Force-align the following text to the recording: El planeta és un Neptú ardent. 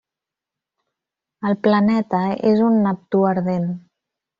El 1.51 1.57
planeta 1.67 2.25
és 2.55 2.67
un 2.73 2.83
Neptú 2.89 3.27
ardent. 3.37 3.73